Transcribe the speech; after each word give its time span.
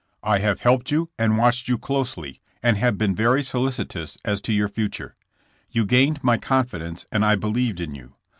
I 0.23 0.39
have 0.39 0.61
helped 0.61 0.87
jou 0.87 1.09
an«[ 1.19 1.37
watched 1.37 1.67
yon 1.67 1.77
closel^fi, 1.77 2.39
and 2.63 2.75
have 2.75 2.97
been 2.97 3.13
very 3.15 3.43
«olicitoui 3.43 4.17
as 4.25 4.41
to 4.41 4.51
your 4.51 4.67
fulmw. 4.67 5.11
Tea 5.71 5.85
gained 5.85 6.23
my 6.23 6.39
cooifidence 6.39 7.05
and 7.11 7.23
I 7.23 7.35
believed 7.35 7.79
in 7.79 7.93
you. 7.93 8.15